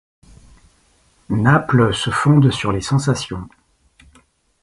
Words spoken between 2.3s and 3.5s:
sur les sensations.